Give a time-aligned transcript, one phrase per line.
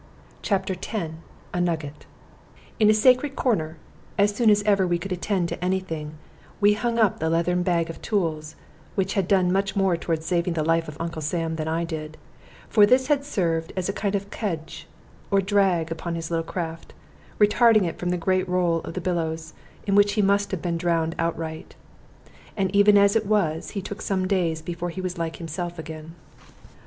[0.41, 1.13] CHAPTER X
[1.53, 2.07] A NUGGET
[2.79, 3.77] In a sacred corner
[4.17, 6.15] (as soon as ever we could attend to any thing)
[6.59, 8.55] we hung up the leathern bag of tools,
[8.95, 12.17] which had done much more toward saving the life of Uncle Sam than I did;
[12.67, 14.87] for this had served as a kind of kedge,
[15.29, 16.95] or drag, upon his little craft,
[17.37, 19.53] retarding it from the great roll of billows,
[19.85, 21.75] in which he must have been drowned outright.
[22.57, 26.15] And even as it was, he took some days before he was like himself again.